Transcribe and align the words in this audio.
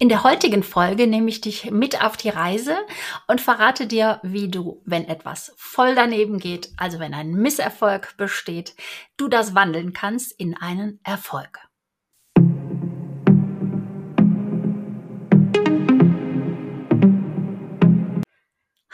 In 0.00 0.08
der 0.08 0.22
heutigen 0.22 0.62
Folge 0.62 1.08
nehme 1.08 1.28
ich 1.28 1.40
dich 1.40 1.72
mit 1.72 2.04
auf 2.04 2.16
die 2.16 2.28
Reise 2.28 2.76
und 3.26 3.40
verrate 3.40 3.88
dir, 3.88 4.20
wie 4.22 4.48
du, 4.48 4.80
wenn 4.84 5.08
etwas 5.08 5.52
voll 5.56 5.96
daneben 5.96 6.38
geht, 6.38 6.70
also 6.76 7.00
wenn 7.00 7.14
ein 7.14 7.32
Misserfolg 7.32 8.16
besteht, 8.16 8.76
du 9.16 9.26
das 9.26 9.56
wandeln 9.56 9.92
kannst 9.92 10.30
in 10.38 10.56
einen 10.56 11.00
Erfolg. 11.02 11.67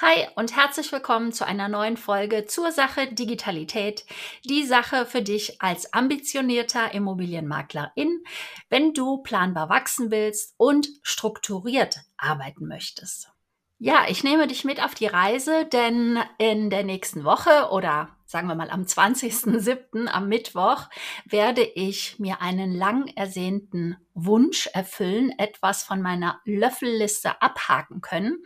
Hi 0.07 0.27
und 0.35 0.55
herzlich 0.55 0.93
willkommen 0.93 1.33
zu 1.33 1.47
einer 1.47 1.67
neuen 1.67 1.97
Folge 1.97 2.45
zur 2.45 2.73
Sache 2.73 3.07
Digitalität. 3.07 4.05
Die 4.45 4.63
Sache 4.63 5.07
für 5.07 5.23
dich 5.23 5.63
als 5.63 5.95
ambitionierter 5.95 6.93
Immobilienmaklerin, 6.93 8.23
wenn 8.69 8.93
du 8.93 9.23
planbar 9.23 9.71
wachsen 9.71 10.11
willst 10.11 10.57
und 10.59 10.89
strukturiert 11.01 12.01
arbeiten 12.19 12.69
möchtest. 12.69 13.31
Ja, 13.79 14.05
ich 14.07 14.23
nehme 14.25 14.47
dich 14.47 14.63
mit 14.63 14.85
auf 14.85 14.95
die 14.95 15.07
Reise, 15.07 15.65
denn 15.65 16.19
in 16.37 16.69
der 16.69 16.85
nächsten 16.85 17.25
Woche 17.25 17.71
oder 17.71 18.15
sagen 18.35 18.49
wir 18.49 18.57
mal 18.57 18.71
am 18.71 18.83
20.07. 18.83 20.09
am 20.09 20.29
Mittwoch 20.29 20.89
werde 21.25 21.63
ich 21.63 22.19
mir 22.19 22.43
einen 22.43 22.75
lang 22.75 23.07
ersehnten 23.15 23.97
Wunsch 24.13 24.67
erfüllen, 24.73 25.31
etwas 25.39 25.85
von 25.85 26.03
meiner 26.03 26.41
Löffelliste 26.45 27.41
abhaken 27.41 28.01
können. 28.01 28.45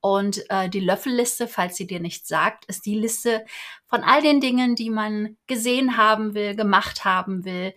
Und 0.00 0.44
äh, 0.50 0.68
die 0.68 0.80
Löffelliste, 0.80 1.48
falls 1.48 1.76
sie 1.76 1.86
dir 1.86 2.00
nichts 2.00 2.28
sagt, 2.28 2.66
ist 2.66 2.84
die 2.84 2.96
Liste 2.98 3.46
von 3.86 4.02
all 4.02 4.20
den 4.20 4.42
Dingen, 4.42 4.74
die 4.74 4.90
man 4.90 5.38
gesehen 5.46 5.96
haben 5.96 6.34
will, 6.34 6.54
gemacht 6.54 7.06
haben 7.06 7.46
will, 7.46 7.72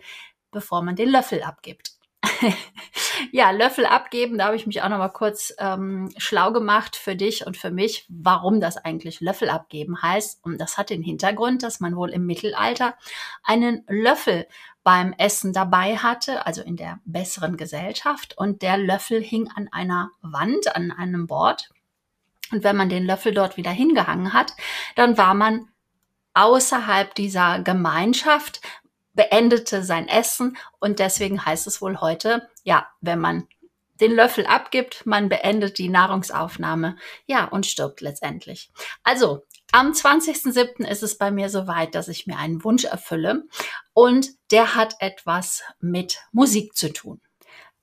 bevor 0.50 0.82
man 0.82 0.96
den 0.96 1.08
Löffel 1.08 1.42
abgibt. 1.42 1.93
ja, 3.32 3.50
Löffel 3.50 3.86
abgeben, 3.86 4.38
da 4.38 4.46
habe 4.46 4.56
ich 4.56 4.66
mich 4.66 4.82
auch 4.82 4.88
noch 4.88 4.98
mal 4.98 5.08
kurz 5.08 5.54
ähm, 5.58 6.12
schlau 6.16 6.52
gemacht 6.52 6.96
für 6.96 7.16
dich 7.16 7.46
und 7.46 7.56
für 7.56 7.70
mich, 7.70 8.06
warum 8.08 8.60
das 8.60 8.76
eigentlich 8.76 9.20
Löffel 9.20 9.50
abgeben 9.50 10.00
heißt. 10.00 10.44
Und 10.44 10.60
das 10.60 10.78
hat 10.78 10.90
den 10.90 11.02
Hintergrund, 11.02 11.62
dass 11.62 11.80
man 11.80 11.96
wohl 11.96 12.10
im 12.10 12.26
Mittelalter 12.26 12.94
einen 13.42 13.84
Löffel 13.88 14.46
beim 14.82 15.14
Essen 15.16 15.52
dabei 15.52 15.96
hatte, 15.96 16.46
also 16.46 16.62
in 16.62 16.76
der 16.76 17.00
besseren 17.04 17.56
Gesellschaft. 17.56 18.36
Und 18.36 18.62
der 18.62 18.76
Löffel 18.76 19.22
hing 19.22 19.50
an 19.54 19.68
einer 19.72 20.10
Wand, 20.20 20.74
an 20.76 20.92
einem 20.92 21.26
Bord. 21.26 21.70
Und 22.52 22.62
wenn 22.64 22.76
man 22.76 22.90
den 22.90 23.04
Löffel 23.04 23.32
dort 23.32 23.56
wieder 23.56 23.70
hingehangen 23.70 24.32
hat, 24.32 24.52
dann 24.94 25.16
war 25.16 25.34
man 25.34 25.68
außerhalb 26.34 27.14
dieser 27.14 27.60
Gemeinschaft, 27.60 28.60
beendete 29.14 29.82
sein 29.82 30.08
Essen 30.08 30.56
und 30.78 30.98
deswegen 30.98 31.44
heißt 31.44 31.66
es 31.66 31.80
wohl 31.80 32.00
heute, 32.00 32.48
ja, 32.62 32.86
wenn 33.00 33.20
man 33.20 33.48
den 34.00 34.12
Löffel 34.12 34.46
abgibt, 34.46 35.06
man 35.06 35.28
beendet 35.28 35.78
die 35.78 35.88
Nahrungsaufnahme, 35.88 36.96
ja, 37.26 37.44
und 37.44 37.66
stirbt 37.66 38.00
letztendlich. 38.00 38.70
Also, 39.04 39.44
am 39.72 39.92
20.07. 39.92 40.86
ist 40.86 41.02
es 41.02 41.16
bei 41.16 41.30
mir 41.30 41.48
soweit, 41.48 41.94
dass 41.94 42.08
ich 42.08 42.26
mir 42.26 42.38
einen 42.38 42.62
Wunsch 42.64 42.84
erfülle 42.84 43.44
und 43.92 44.28
der 44.50 44.74
hat 44.74 44.94
etwas 44.98 45.62
mit 45.80 46.18
Musik 46.32 46.76
zu 46.76 46.92
tun. 46.92 47.20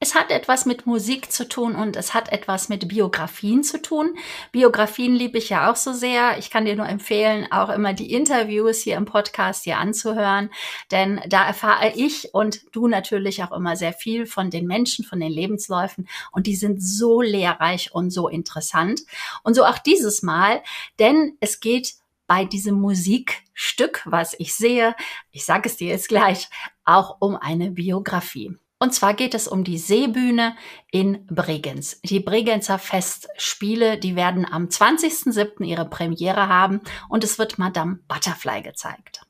Es 0.03 0.16
hat 0.16 0.31
etwas 0.31 0.66
mit 0.66 0.88
Musik 0.88 1.31
zu 1.31 1.47
tun 1.47 1.75
und 1.75 1.95
es 1.95 2.16
hat 2.16 2.31
etwas 2.31 2.69
mit 2.69 2.88
Biografien 2.88 3.63
zu 3.63 3.80
tun. 3.80 4.17
Biografien 4.52 5.13
liebe 5.13 5.38
ich 5.38 5.49
ja 5.49 5.71
auch 5.71 5.75
so 5.75 5.94
sehr. 5.94 6.39
Ich 6.39 6.49
kann 6.49 6.66
dir 6.66 6.75
nur 6.75 6.88
empfehlen, 6.88 7.45
auch 7.52 7.69
immer 7.69 7.94
die 7.94 8.11
Interviews 8.11 8.79
hier 8.79 8.95
im 8.97 9.05
Podcast 9.05 9.63
hier 9.63 9.77
anzuhören, 9.77 10.49
denn 10.89 11.22
da 11.29 11.45
erfahre 11.45 11.94
ich 11.94 12.33
und 12.33 12.61
du 12.72 12.88
natürlich 12.88 13.44
auch 13.44 13.52
immer 13.52 13.75
sehr 13.75 13.94
viel 13.94 14.25
von 14.25 14.49
den 14.49 14.66
Menschen, 14.66 15.05
von 15.05 15.19
den 15.19 15.31
Lebensläufen 15.31 16.09
und 16.31 16.47
die 16.47 16.55
sind 16.55 16.81
so 16.81 17.22
lehrreich 17.22 17.94
und 17.94 18.09
so 18.09 18.27
interessant. 18.27 19.02
Und 19.44 19.53
so 19.53 19.66
auch 19.66 19.77
dieses 19.77 20.23
Mal, 20.23 20.63
denn 20.97 21.38
es 21.41 21.59
geht 21.59 21.94
bei 22.25 22.44
diesem 22.44 22.73
Musikstück, 22.73 24.01
was 24.06 24.33
ich 24.39 24.56
sehe, 24.56 24.95
ich 25.29 25.45
sage 25.45 25.69
es 25.69 25.78
dir 25.78 25.89
jetzt 25.89 26.07
gleich, 26.07 26.50
auch 26.85 27.18
um 27.19 27.35
eine 27.35 27.69
Biografie. 27.69 28.57
Und 28.81 28.96
zwar 28.96 29.14
geht 29.14 29.36
es 29.36 29.47
um 29.47 29.64
die 29.64 29.78
Seebühne 29.78 30.56
in 30.90 31.28
Bregenz. 31.28 32.02
Die 32.02 32.19
Bregenzer 32.19 32.80
Festspiele, 32.80 34.00
die 34.00 34.16
werden 34.16 34.44
am 34.44 34.69
20.07. 34.69 35.64
ihre 35.64 35.88
Premiere 35.88 36.47
haben 36.47 36.81
und 37.08 37.24
es 37.24 37.38
wird 37.38 37.59
Madame 37.59 38.00
Butterfly 38.08 38.64
gezeigt. 38.64 39.20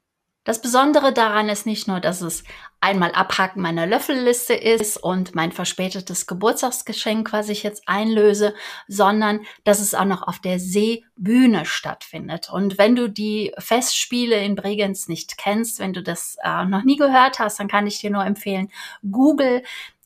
Das 0.44 0.60
Besondere 0.60 1.14
daran 1.14 1.50
ist 1.50 1.68
nicht 1.68 1.88
nur, 1.88 2.00
dass 2.00 2.22
es 2.22 2.44
einmal 2.80 3.12
Abhaken 3.12 3.62
meiner 3.62 3.86
Löffelliste 3.86 4.56
ist 4.56 4.98
und 4.98 5.36
mein 5.36 5.52
verspätetes 5.52 6.26
Geburtstagsgeschenk, 6.26 7.32
was 7.32 7.50
ich 7.50 7.62
jetzt 7.62 7.84
einlöse, 7.86 8.56
sondern 8.88 9.42
dass 9.66 9.80
es 9.80 9.94
auch 9.94 10.06
noch 10.06 10.24
auf 10.28 10.40
der 10.40 10.60
Seebühne 10.60 11.66
stattfindet. 11.66 12.50
Und 12.52 12.80
wenn 12.80 12.96
du 12.96 13.08
die 13.08 13.54
Festspiele 13.60 14.44
in 14.44 14.56
Bregenz 14.56 15.08
nicht 15.08 15.38
kennst, 15.38 15.78
wenn 15.78 15.94
du 15.94 16.02
das 16.02 16.38
äh, 16.44 16.66
noch 16.66 16.84
nie 16.84 16.98
gehört 16.98 17.38
hast, 17.38 17.60
dann 17.60 17.68
kann 17.68 17.86
ich 17.86 18.00
dir 18.00 18.10
nur 18.10 18.26
empfehlen, 18.26 18.72
Google 19.04 19.62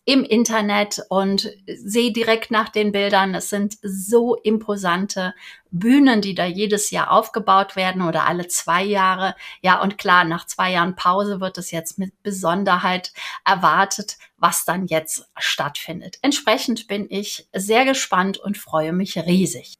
im 0.05 0.23
Internet 0.23 1.01
und 1.09 1.51
sehe 1.67 2.13
direkt 2.13 2.51
nach 2.51 2.69
den 2.69 2.91
Bildern. 2.91 3.33
Es 3.33 3.49
sind 3.49 3.77
so 3.81 4.35
imposante 4.35 5.33
Bühnen, 5.71 6.21
die 6.21 6.35
da 6.35 6.45
jedes 6.45 6.91
Jahr 6.91 7.11
aufgebaut 7.11 7.75
werden 7.75 8.03
oder 8.03 8.27
alle 8.27 8.47
zwei 8.47 8.83
Jahre. 8.83 9.35
Ja, 9.61 9.81
und 9.81 9.97
klar, 9.97 10.23
nach 10.23 10.45
zwei 10.45 10.71
Jahren 10.71 10.95
Pause 10.95 11.41
wird 11.41 11.57
es 11.57 11.71
jetzt 11.71 11.97
mit 11.97 12.13
Besonderheit 12.21 13.13
erwartet, 13.43 14.17
was 14.37 14.63
dann 14.63 14.85
jetzt 14.85 15.27
stattfindet. 15.37 16.19
Entsprechend 16.21 16.87
bin 16.87 17.07
ich 17.09 17.49
sehr 17.53 17.83
gespannt 17.83 18.37
und 18.37 18.57
freue 18.57 18.93
mich 18.93 19.17
riesig. 19.17 19.75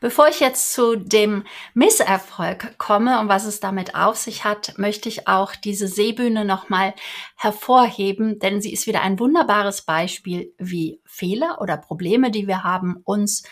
Bevor 0.00 0.28
ich 0.28 0.40
jetzt 0.40 0.72
zu 0.72 0.96
dem 0.96 1.44
Misserfolg 1.74 2.76
komme 2.78 3.20
und 3.20 3.28
was 3.28 3.44
es 3.44 3.60
damit 3.60 3.94
auf 3.94 4.16
sich 4.16 4.44
hat, 4.44 4.76
möchte 4.78 5.08
ich 5.08 5.28
auch 5.28 5.54
diese 5.54 5.86
Seebühne 5.86 6.44
nochmal 6.44 6.94
hervorheben, 7.36 8.38
denn 8.40 8.60
sie 8.60 8.72
ist 8.72 8.86
wieder 8.86 9.02
ein 9.02 9.20
wunderbares 9.20 9.82
Beispiel, 9.82 10.52
wie 10.58 11.00
Fehler 11.04 11.58
oder 11.60 11.76
Probleme, 11.76 12.30
die 12.30 12.48
wir 12.48 12.64
haben, 12.64 13.00
uns 13.04 13.44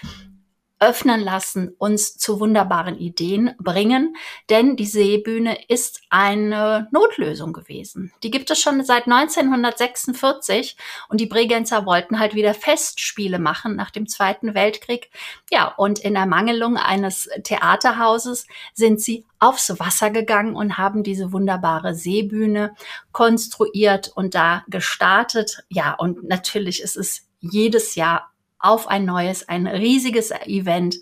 öffnen 0.81 1.21
lassen, 1.21 1.75
uns 1.79 2.17
zu 2.17 2.41
wunderbaren 2.41 2.99
Ideen 2.99 3.55
bringen, 3.59 4.17
denn 4.49 4.77
die 4.77 4.87
Seebühne 4.87 5.59
ist 5.69 6.03
eine 6.11 6.89
Notlösung 6.93 7.53
gewesen. 7.53 8.13
Die 8.23 8.31
gibt 8.31 8.51
es 8.51 8.61
schon 8.61 8.85
seit 8.85 9.07
1946 9.07 10.77
und 11.09 11.21
die 11.21 11.27
Bregenzer 11.27 11.85
wollten 11.85 12.19
halt 12.19 12.35
wieder 12.35 12.55
Festspiele 12.55 13.39
machen 13.39 13.77
nach 13.77 13.91
dem 13.91 14.07
Zweiten 14.07 14.55
Weltkrieg. 14.55 15.11
Ja, 15.51 15.75
und 15.77 15.99
in 15.99 16.15
Ermangelung 16.15 16.77
eines 16.77 17.29
Theaterhauses 17.43 18.47
sind 18.75 19.01
sie 19.01 19.25
aufs 19.41 19.79
Wasser 19.79 20.11
gegangen 20.11 20.55
und 20.55 20.79
haben 20.79 21.03
diese 21.03 21.33
wunderbare 21.33 21.95
Seebühne 21.95 22.75
konstruiert 23.13 24.13
und 24.15 24.35
da 24.35 24.65
gestartet. 24.69 25.65
Ja, 25.69 25.95
und 25.95 26.29
natürlich 26.29 26.83
ist 26.83 26.97
es 26.97 27.29
jedes 27.41 27.95
Jahr 27.95 28.31
auf 28.59 28.89
ein 28.89 29.05
neues, 29.05 29.49
ein 29.49 29.67
riesiges 29.67 30.31
Event 30.31 30.97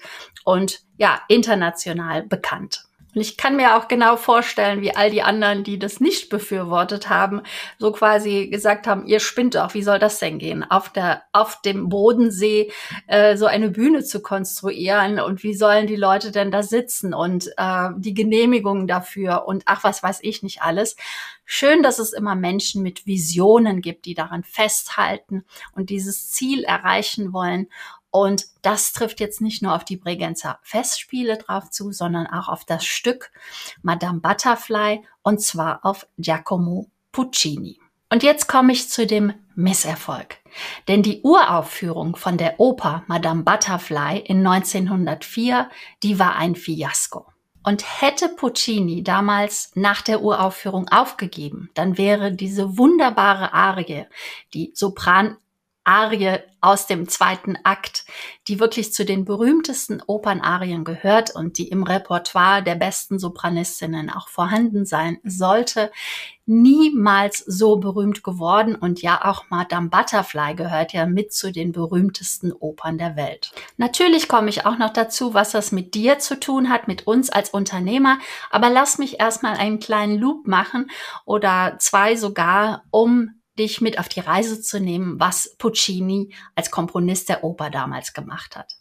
und 0.45 0.81
ja, 0.97 1.23
international 1.29 2.23
bekannt. 2.23 2.85
Und 3.17 3.23
ich 3.23 3.39
kann 3.39 3.57
mir 3.57 3.79
auch 3.79 3.89
genau 3.89 4.19
vorstellen, 4.19 4.83
wie 4.83 4.95
all 4.95 5.11
die 5.11 5.23
anderen, 5.23 5.65
die 5.65 5.79
das 5.79 6.01
nicht 6.01 6.29
befürwortet 6.29 7.09
haben, 7.09 7.41
so 7.79 7.91
quasi 7.91 8.49
gesagt 8.49 8.87
haben, 8.87 9.07
ihr 9.07 9.21
spinnt 9.21 9.55
doch, 9.55 9.73
wie 9.73 9.83
soll 9.83 9.99
das 9.99 10.19
denn 10.19 10.39
gehen? 10.39 10.63
Auf 10.63 10.91
der, 10.91 11.23
auf 11.33 11.63
dem 11.63 11.89
Bodensee 11.89 12.71
äh, 13.07 13.39
so 13.39 13.47
eine 13.47 13.71
Bühne 13.71 14.05
zu 14.05 14.21
konstruieren 14.21 15.19
und 15.19 15.43
wie 15.43 15.55
sollen 15.55 15.87
die 15.87 15.97
Leute 15.97 16.31
denn 16.31 16.51
da 16.51 16.63
sitzen 16.63 17.15
und 17.15 17.51
äh, 17.57 17.89
die 17.97 18.13
Genehmigungen 18.13 18.87
dafür 18.87 19.49
und 19.49 19.63
ach, 19.65 19.83
was 19.83 20.03
weiß 20.03 20.19
ich 20.21 20.43
nicht 20.43 20.61
alles. 20.61 20.95
Schön, 21.47 21.83
dass 21.83 21.99
es 21.99 22.13
immer 22.13 22.35
Menschen 22.35 22.83
mit 22.83 23.07
Visionen 23.07 23.81
gibt, 23.81 24.05
die 24.05 24.15
daran 24.15 24.45
festhalten 24.45 25.47
und 25.73 25.89
dieses 25.89 26.33
Ziel 26.33 26.65
erreichen 26.65 27.33
wollen. 27.33 27.69
Und 28.17 28.47
das 28.63 28.95
trifft 28.95 29.21
jetzt 29.21 29.43
nicht 29.43 29.61
nur 29.61 29.75
auf 29.75 29.85
die 29.85 29.99
Bregenzer 29.99 30.59
Festspiele 30.63 31.37
drauf 31.37 31.69
zu, 31.69 31.93
sondern 31.93 32.27
auch 32.27 32.49
auf 32.49 32.65
das 32.65 32.87
Stück 32.87 33.31
Madame 33.83 34.21
Butterfly 34.21 35.05
und 35.23 35.43
zwar 35.43 35.85
auf 35.85 36.07
Giacomo 36.17 36.91
Puccini. 37.13 37.79
Und 38.09 38.23
jetzt 38.23 38.49
komme 38.49 38.73
ich 38.73 38.89
zu 38.89 39.07
dem 39.07 39.35
Misserfolg. 39.55 40.39
Denn 40.89 41.03
die 41.03 41.21
Uraufführung 41.25 42.17
von 42.17 42.39
der 42.39 42.59
Oper 42.59 43.05
Madame 43.07 43.43
Butterfly 43.43 44.21
in 44.21 44.47
1904, 44.47 45.69
die 46.03 46.19
war 46.19 46.37
ein 46.37 46.57
Fiasko. 46.57 47.27
Und 47.65 48.01
hätte 48.01 48.31
Puccini 48.31 49.03
damals 49.03 49.73
nach 49.75 50.01
der 50.01 50.23
Uraufführung 50.23 50.89
aufgegeben, 50.89 51.69
dann 51.75 51.99
wäre 51.99 52.33
diese 52.33 52.79
wunderbare 52.79 53.53
Arie, 53.53 54.07
die 54.55 54.73
Sopran 54.75 55.37
Arie 55.87 56.41
aus 56.61 56.89
dem 56.89 57.09
zweiten 57.09 57.57
Akt, 57.63 58.05
die 58.49 58.59
wirklich 58.59 58.93
zu 58.93 59.05
den 59.05 59.25
berühmtesten 59.25 60.03
Opernarien 60.07 60.83
gehört 60.83 61.35
und 61.35 61.59
die 61.59 61.69
im 61.69 61.85
Repertoire 61.85 62.63
der 62.63 62.75
besten 62.75 63.21
Sopranistinnen 63.21 64.11
auch 64.11 64.27
vorhanden 64.29 64.85
sein 64.85 65.19
sollte, 65.23 65.93
niemals 66.45 67.39
so 67.39 67.77
berühmt 67.77 68.25
geworden 68.25 68.75
und 68.75 69.01
ja 69.01 69.25
auch 69.25 69.45
Madame 69.49 69.89
Butterfly 69.89 70.57
gehört 70.57 70.93
ja 70.93 71.07
mit 71.07 71.33
zu 71.33 71.53
den 71.53 71.71
berühmtesten 71.71 72.53
Opern 72.53 72.99
der 72.99 73.15
Welt. 73.15 73.53
Natürlich 73.77 74.27
komme 74.27 74.49
ich 74.49 74.67
auch 74.67 74.79
noch 74.79 74.93
dazu, 74.93 75.35
was 75.35 75.53
das 75.53 75.71
mit 75.71 75.95
dir 75.95 76.19
zu 76.19 76.41
tun 76.41 76.69
hat, 76.69 76.89
mit 76.89 77.07
uns 77.07 77.31
als 77.31 77.51
Unternehmer, 77.51 78.19
aber 78.51 78.71
lass 78.71 78.99
mich 78.99 79.21
erstmal 79.21 79.55
einen 79.55 79.79
kleinen 79.79 80.19
Loop 80.19 80.49
machen 80.49 80.91
oder 81.25 81.77
zwei 81.79 82.17
sogar, 82.17 82.83
um 82.91 83.36
dich 83.59 83.81
mit 83.81 83.99
auf 83.99 84.09
die 84.09 84.21
Reise 84.21 84.61
zu 84.61 84.81
nehmen, 84.81 85.19
was 85.21 85.57
Puccini 85.59 86.35
als 86.55 86.71
Komponist 86.71 87.29
der 87.29 87.45
Oper 87.45 87.71
damals 87.71 88.13
gemacht 88.13 88.57
hat. 88.57 88.73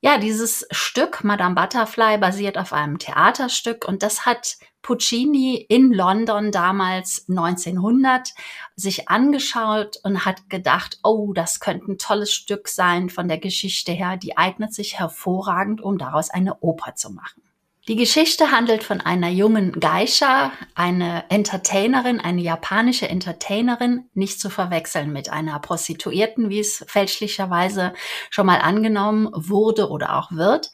Ja, 0.00 0.18
dieses 0.18 0.66
Stück 0.70 1.24
Madame 1.24 1.54
Butterfly 1.54 2.18
basiert 2.18 2.58
auf 2.58 2.72
einem 2.72 2.98
Theaterstück 2.98 3.88
und 3.88 4.02
das 4.02 4.26
hat 4.26 4.56
Puccini 4.82 5.56
in 5.56 5.92
London 5.92 6.52
damals 6.52 7.24
1900 7.28 8.32
sich 8.76 9.08
angeschaut 9.08 9.96
und 10.04 10.24
hat 10.24 10.48
gedacht, 10.48 11.00
oh, 11.02 11.32
das 11.32 11.58
könnte 11.58 11.90
ein 11.90 11.98
tolles 11.98 12.32
Stück 12.32 12.68
sein 12.68 13.10
von 13.10 13.26
der 13.26 13.38
Geschichte 13.38 13.90
her, 13.90 14.16
die 14.16 14.36
eignet 14.36 14.72
sich 14.72 14.96
hervorragend, 14.98 15.80
um 15.80 15.98
daraus 15.98 16.30
eine 16.30 16.58
Oper 16.60 16.94
zu 16.94 17.10
machen. 17.10 17.42
Die 17.88 17.94
Geschichte 17.94 18.50
handelt 18.50 18.82
von 18.82 19.00
einer 19.00 19.28
jungen 19.28 19.70
Geisha, 19.78 20.50
eine 20.74 21.22
Entertainerin, 21.28 22.18
eine 22.18 22.40
japanische 22.40 23.08
Entertainerin, 23.08 24.10
nicht 24.12 24.40
zu 24.40 24.50
verwechseln 24.50 25.12
mit 25.12 25.30
einer 25.30 25.60
Prostituierten, 25.60 26.50
wie 26.50 26.58
es 26.58 26.84
fälschlicherweise 26.88 27.92
schon 28.28 28.46
mal 28.46 28.58
angenommen 28.58 29.30
wurde 29.32 29.88
oder 29.88 30.16
auch 30.16 30.32
wird. 30.32 30.72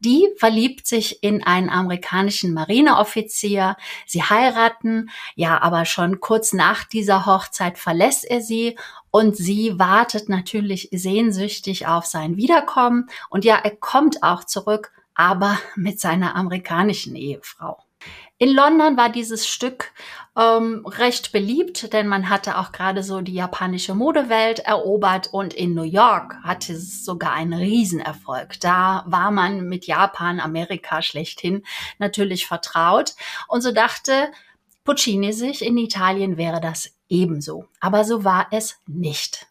Die 0.00 0.28
verliebt 0.36 0.86
sich 0.86 1.22
in 1.22 1.42
einen 1.46 1.70
amerikanischen 1.70 2.52
Marineoffizier. 2.52 3.76
Sie 4.06 4.22
heiraten, 4.22 5.08
ja, 5.36 5.62
aber 5.62 5.86
schon 5.86 6.20
kurz 6.20 6.52
nach 6.52 6.84
dieser 6.84 7.24
Hochzeit 7.24 7.78
verlässt 7.78 8.26
er 8.26 8.42
sie 8.42 8.78
und 9.10 9.34
sie 9.34 9.78
wartet 9.78 10.28
natürlich 10.28 10.90
sehnsüchtig 10.92 11.86
auf 11.86 12.04
sein 12.04 12.36
Wiederkommen. 12.36 13.08
Und 13.30 13.46
ja, 13.46 13.56
er 13.56 13.76
kommt 13.76 14.22
auch 14.22 14.44
zurück 14.44 14.92
aber 15.14 15.58
mit 15.76 16.00
seiner 16.00 16.34
amerikanischen 16.36 17.16
Ehefrau. 17.16 17.78
In 18.38 18.54
London 18.54 18.96
war 18.96 19.10
dieses 19.10 19.46
Stück 19.46 19.92
ähm, 20.34 20.86
recht 20.86 21.30
beliebt, 21.32 21.92
denn 21.92 22.08
man 22.08 22.30
hatte 22.30 22.56
auch 22.56 22.72
gerade 22.72 23.02
so 23.02 23.20
die 23.20 23.34
japanische 23.34 23.94
Modewelt 23.94 24.60
erobert 24.60 25.28
und 25.32 25.52
in 25.52 25.74
New 25.74 25.82
York 25.82 26.36
hatte 26.42 26.72
es 26.72 27.04
sogar 27.04 27.32
einen 27.32 27.52
Riesenerfolg. 27.52 28.58
Da 28.60 29.04
war 29.06 29.30
man 29.30 29.68
mit 29.68 29.86
Japan, 29.86 30.40
Amerika 30.40 31.02
schlechthin 31.02 31.64
natürlich 31.98 32.46
vertraut 32.46 33.14
und 33.48 33.60
so 33.60 33.72
dachte 33.72 34.30
Puccini 34.84 35.34
sich, 35.34 35.62
in 35.62 35.76
Italien 35.76 36.38
wäre 36.38 36.62
das 36.62 36.94
ebenso. 37.10 37.66
Aber 37.80 38.04
so 38.04 38.24
war 38.24 38.46
es 38.50 38.78
nicht. 38.86 39.49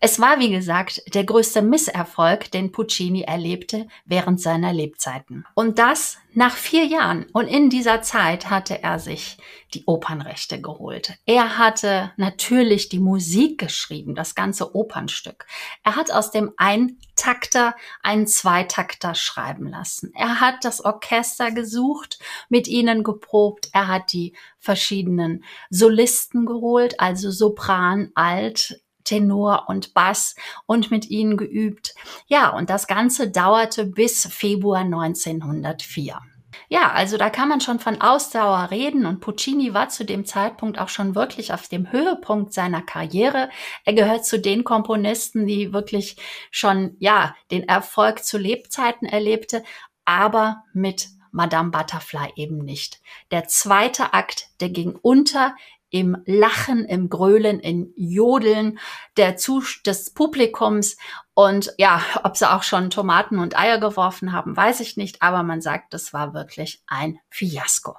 Es 0.00 0.20
war, 0.20 0.38
wie 0.38 0.50
gesagt, 0.50 1.02
der 1.14 1.24
größte 1.24 1.62
Misserfolg, 1.62 2.50
den 2.50 2.72
Puccini 2.72 3.22
erlebte 3.22 3.86
während 4.04 4.40
seiner 4.40 4.72
Lebzeiten. 4.72 5.44
Und 5.54 5.78
das 5.78 6.18
nach 6.36 6.54
vier 6.54 6.84
Jahren. 6.84 7.24
Und 7.32 7.48
in 7.48 7.70
dieser 7.70 8.02
Zeit 8.02 8.50
hatte 8.50 8.82
er 8.82 8.98
sich 8.98 9.38
die 9.72 9.84
Opernrechte 9.86 10.60
geholt. 10.60 11.14
Er 11.24 11.56
hatte 11.56 12.12
natürlich 12.18 12.90
die 12.90 12.98
Musik 12.98 13.58
geschrieben, 13.58 14.14
das 14.14 14.34
ganze 14.34 14.76
Opernstück. 14.76 15.46
Er 15.82 15.96
hat 15.96 16.12
aus 16.12 16.30
dem 16.30 16.52
Eintakter 16.58 17.74
einen 18.02 18.26
Zweitakter 18.26 19.14
schreiben 19.14 19.66
lassen. 19.66 20.12
Er 20.14 20.40
hat 20.40 20.64
das 20.64 20.84
Orchester 20.84 21.52
gesucht, 21.52 22.18
mit 22.50 22.68
ihnen 22.68 23.02
geprobt. 23.02 23.70
Er 23.72 23.88
hat 23.88 24.12
die 24.12 24.36
verschiedenen 24.58 25.42
Solisten 25.70 26.44
geholt, 26.44 27.00
also 27.00 27.30
Sopran, 27.30 28.10
Alt, 28.14 28.82
Tenor 29.06 29.64
und 29.68 29.94
Bass 29.94 30.34
und 30.66 30.90
mit 30.90 31.08
ihnen 31.08 31.38
geübt. 31.38 31.94
Ja, 32.26 32.50
und 32.50 32.68
das 32.68 32.86
Ganze 32.86 33.30
dauerte 33.30 33.86
bis 33.86 34.26
Februar 34.26 34.80
1904. 34.80 36.20
Ja, 36.68 36.90
also 36.90 37.16
da 37.16 37.30
kann 37.30 37.48
man 37.48 37.60
schon 37.60 37.78
von 37.78 38.00
Ausdauer 38.00 38.70
reden 38.70 39.06
und 39.06 39.20
Puccini 39.20 39.74
war 39.74 39.88
zu 39.88 40.04
dem 40.04 40.24
Zeitpunkt 40.24 40.78
auch 40.78 40.88
schon 40.88 41.14
wirklich 41.14 41.52
auf 41.52 41.68
dem 41.68 41.92
Höhepunkt 41.92 42.52
seiner 42.52 42.82
Karriere. 42.82 43.50
Er 43.84 43.92
gehört 43.92 44.24
zu 44.24 44.38
den 44.40 44.64
Komponisten, 44.64 45.46
die 45.46 45.72
wirklich 45.72 46.16
schon, 46.50 46.96
ja, 46.98 47.34
den 47.50 47.68
Erfolg 47.68 48.24
zu 48.24 48.38
Lebzeiten 48.38 49.06
erlebte, 49.06 49.62
aber 50.04 50.64
mit 50.72 51.08
Madame 51.30 51.70
Butterfly 51.70 52.32
eben 52.36 52.58
nicht. 52.58 53.00
Der 53.30 53.46
zweite 53.46 54.14
Akt, 54.14 54.48
der 54.60 54.70
ging 54.70 54.98
unter 55.02 55.54
im 55.90 56.16
Lachen, 56.26 56.84
im 56.84 57.08
Grölen, 57.08 57.60
im 57.60 57.92
Jodeln 57.96 58.78
der 59.16 59.36
Zus 59.36 59.82
des 59.82 60.12
Publikums. 60.12 60.96
Und 61.34 61.72
ja, 61.78 62.02
ob 62.24 62.36
sie 62.36 62.50
auch 62.50 62.62
schon 62.62 62.90
Tomaten 62.90 63.38
und 63.38 63.58
Eier 63.58 63.78
geworfen 63.78 64.32
haben, 64.32 64.56
weiß 64.56 64.80
ich 64.80 64.96
nicht, 64.96 65.22
aber 65.22 65.42
man 65.42 65.60
sagt, 65.60 65.94
das 65.94 66.12
war 66.12 66.34
wirklich 66.34 66.82
ein 66.86 67.18
Fiasko. 67.30 67.96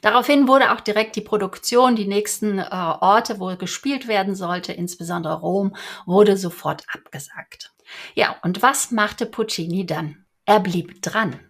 Daraufhin 0.00 0.48
wurde 0.48 0.72
auch 0.72 0.80
direkt 0.80 1.16
die 1.16 1.22
Produktion, 1.22 1.96
die 1.96 2.06
nächsten 2.06 2.58
äh, 2.58 2.64
Orte, 2.70 3.40
wo 3.40 3.56
gespielt 3.56 4.06
werden 4.06 4.34
sollte, 4.34 4.72
insbesondere 4.72 5.40
Rom, 5.40 5.74
wurde 6.06 6.36
sofort 6.36 6.84
abgesagt. 6.92 7.72
Ja, 8.14 8.36
und 8.42 8.62
was 8.62 8.90
machte 8.90 9.26
Puccini 9.26 9.86
dann? 9.86 10.24
Er 10.44 10.60
blieb 10.60 11.02
dran. 11.02 11.40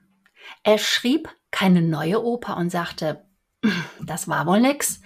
Er 0.62 0.78
schrieb 0.78 1.28
keine 1.50 1.82
neue 1.82 2.22
Oper 2.22 2.56
und 2.56 2.70
sagte, 2.70 3.26
das 4.00 4.28
war 4.28 4.46
wohl 4.46 4.60
nix 4.60 5.00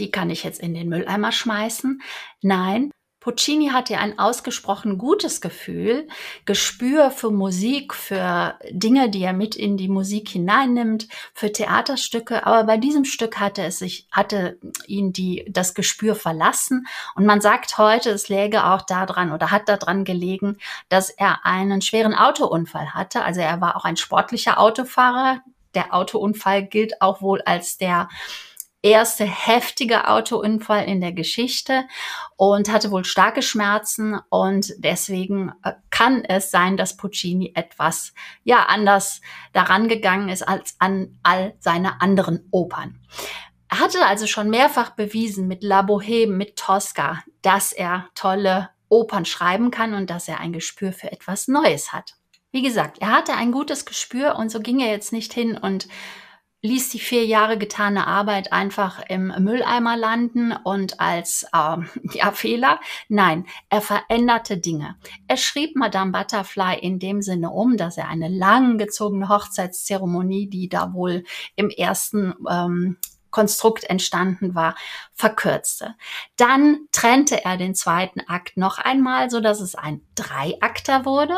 die 0.00 0.10
kann 0.10 0.30
ich 0.30 0.44
jetzt 0.44 0.60
in 0.60 0.74
den 0.74 0.88
Mülleimer 0.88 1.32
schmeißen. 1.32 2.02
Nein, 2.42 2.90
Puccini 3.20 3.68
hatte 3.68 3.98
ein 3.98 4.18
ausgesprochen 4.18 4.96
gutes 4.96 5.42
Gefühl, 5.42 6.08
Gespür 6.46 7.10
für 7.10 7.30
Musik, 7.30 7.92
für 7.94 8.58
Dinge, 8.70 9.10
die 9.10 9.22
er 9.22 9.34
mit 9.34 9.56
in 9.56 9.76
die 9.76 9.90
Musik 9.90 10.30
hineinnimmt, 10.30 11.06
für 11.34 11.52
Theaterstücke. 11.52 12.46
Aber 12.46 12.64
bei 12.64 12.78
diesem 12.78 13.04
Stück 13.04 13.38
hatte 13.38 13.62
es 13.62 13.78
sich, 13.78 14.08
hatte 14.10 14.58
ihn 14.86 15.12
die, 15.12 15.44
das 15.50 15.74
Gespür 15.74 16.14
verlassen. 16.14 16.86
Und 17.14 17.26
man 17.26 17.42
sagt 17.42 17.76
heute, 17.76 18.08
es 18.08 18.30
läge 18.30 18.64
auch 18.64 18.82
daran 18.82 19.32
oder 19.32 19.50
hat 19.50 19.68
daran 19.68 20.04
gelegen, 20.04 20.56
dass 20.88 21.10
er 21.10 21.44
einen 21.44 21.82
schweren 21.82 22.14
Autounfall 22.14 22.94
hatte. 22.94 23.22
Also 23.22 23.40
er 23.42 23.60
war 23.60 23.76
auch 23.76 23.84
ein 23.84 23.98
sportlicher 23.98 24.58
Autofahrer. 24.58 25.42
Der 25.74 25.92
Autounfall 25.94 26.64
gilt 26.64 27.02
auch 27.02 27.20
wohl 27.20 27.42
als 27.42 27.76
der 27.76 28.08
erste 28.82 29.24
heftige 29.24 30.08
Autounfall 30.08 30.84
in 30.84 31.00
der 31.00 31.12
Geschichte 31.12 31.84
und 32.36 32.72
hatte 32.72 32.90
wohl 32.90 33.04
starke 33.04 33.42
Schmerzen 33.42 34.18
und 34.30 34.72
deswegen 34.78 35.52
äh, 35.62 35.72
kann 35.90 36.24
es 36.24 36.50
sein, 36.50 36.76
dass 36.76 36.96
Puccini 36.96 37.52
etwas 37.54 38.14
ja 38.42 38.64
anders 38.64 39.20
daran 39.52 39.88
gegangen 39.88 40.28
ist 40.28 40.42
als 40.42 40.76
an 40.78 41.18
all 41.22 41.54
seine 41.60 42.00
anderen 42.00 42.48
Opern. 42.50 43.00
Er 43.68 43.80
hatte 43.80 44.04
also 44.04 44.26
schon 44.26 44.50
mehrfach 44.50 44.90
bewiesen 44.90 45.46
mit 45.46 45.62
La 45.62 45.82
Boheme, 45.82 46.34
mit 46.34 46.56
Tosca, 46.56 47.22
dass 47.42 47.72
er 47.72 48.08
tolle 48.14 48.70
Opern 48.88 49.24
schreiben 49.24 49.70
kann 49.70 49.94
und 49.94 50.10
dass 50.10 50.26
er 50.26 50.40
ein 50.40 50.52
Gespür 50.52 50.92
für 50.92 51.12
etwas 51.12 51.46
Neues 51.46 51.92
hat. 51.92 52.16
Wie 52.50 52.62
gesagt, 52.62 52.98
er 53.00 53.12
hatte 53.12 53.34
ein 53.34 53.52
gutes 53.52 53.84
Gespür 53.84 54.34
und 54.36 54.50
so 54.50 54.58
ging 54.60 54.80
er 54.80 54.90
jetzt 54.90 55.12
nicht 55.12 55.32
hin 55.32 55.56
und 55.56 55.86
ließ 56.62 56.90
die 56.90 56.98
vier 56.98 57.24
Jahre 57.24 57.56
getane 57.56 58.06
Arbeit 58.06 58.52
einfach 58.52 59.02
im 59.08 59.32
Mülleimer 59.38 59.96
landen 59.96 60.52
und 60.52 61.00
als 61.00 61.46
äh, 61.52 61.76
ja, 62.12 62.32
Fehler. 62.32 62.80
Nein, 63.08 63.46
er 63.68 63.80
veränderte 63.80 64.58
Dinge. 64.58 64.96
Er 65.26 65.36
schrieb 65.36 65.76
Madame 65.76 66.12
Butterfly 66.12 66.78
in 66.78 66.98
dem 66.98 67.22
Sinne 67.22 67.50
um, 67.50 67.76
dass 67.76 67.96
er 67.96 68.08
eine 68.08 68.28
langgezogene 68.28 69.28
Hochzeitszeremonie, 69.28 70.48
die 70.48 70.68
da 70.68 70.92
wohl 70.92 71.24
im 71.56 71.70
ersten 71.70 72.34
ähm, 72.48 72.98
Konstrukt 73.30 73.84
entstanden 73.84 74.54
war, 74.54 74.74
verkürzte. 75.14 75.94
Dann 76.36 76.88
trennte 76.92 77.44
er 77.44 77.56
den 77.56 77.74
zweiten 77.74 78.20
Akt 78.26 78.56
noch 78.56 78.78
einmal, 78.78 79.30
so 79.30 79.40
dass 79.40 79.60
es 79.60 79.74
ein 79.74 80.02
Dreiakter 80.14 81.04
wurde. 81.04 81.36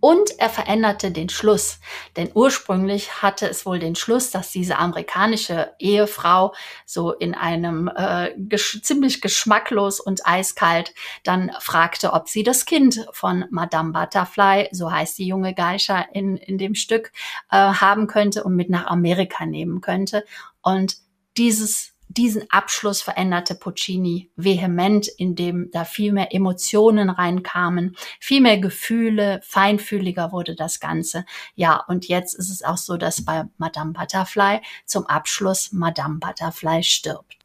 Und 0.00 0.38
er 0.38 0.48
veränderte 0.48 1.10
den 1.10 1.28
Schluss, 1.28 1.78
denn 2.16 2.30
ursprünglich 2.34 3.22
hatte 3.22 3.48
es 3.48 3.66
wohl 3.66 3.78
den 3.78 3.94
Schluss, 3.94 4.30
dass 4.30 4.50
diese 4.50 4.78
amerikanische 4.78 5.72
Ehefrau 5.78 6.54
so 6.86 7.12
in 7.12 7.34
einem 7.34 7.90
äh, 7.94 8.32
gesch 8.36 8.80
ziemlich 8.82 9.20
geschmacklos 9.20 10.00
und 10.00 10.26
eiskalt 10.26 10.94
dann 11.22 11.52
fragte, 11.60 12.12
ob 12.12 12.28
sie 12.28 12.42
das 12.42 12.64
Kind 12.64 13.06
von 13.12 13.44
Madame 13.50 13.92
Butterfly, 13.92 14.68
so 14.72 14.90
heißt 14.90 15.18
die 15.18 15.26
junge 15.26 15.54
Geisha 15.54 16.00
in, 16.12 16.36
in 16.36 16.56
dem 16.56 16.74
Stück, 16.74 17.12
äh, 17.50 17.56
haben 17.56 18.06
könnte 18.06 18.44
und 18.44 18.56
mit 18.56 18.70
nach 18.70 18.86
Amerika 18.86 19.44
nehmen 19.44 19.80
könnte. 19.80 20.24
Und 20.62 20.96
dieses 21.36 21.92
diesen 22.10 22.50
Abschluss 22.50 23.02
veränderte 23.02 23.54
Puccini 23.54 24.30
vehement, 24.34 25.06
indem 25.06 25.70
da 25.70 25.84
viel 25.84 26.12
mehr 26.12 26.34
Emotionen 26.34 27.08
reinkamen, 27.08 27.96
viel 28.18 28.40
mehr 28.40 28.58
Gefühle, 28.58 29.40
feinfühliger 29.44 30.32
wurde 30.32 30.56
das 30.56 30.80
Ganze. 30.80 31.24
Ja, 31.54 31.84
und 31.86 32.08
jetzt 32.08 32.34
ist 32.34 32.50
es 32.50 32.64
auch 32.64 32.78
so, 32.78 32.96
dass 32.96 33.24
bei 33.24 33.44
Madame 33.58 33.92
Butterfly 33.92 34.60
zum 34.86 35.06
Abschluss 35.06 35.70
Madame 35.70 36.18
Butterfly 36.18 36.82
stirbt. 36.82 37.36